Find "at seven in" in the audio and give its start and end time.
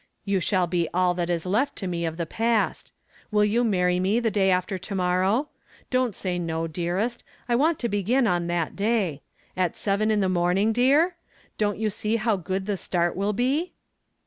9.55-10.19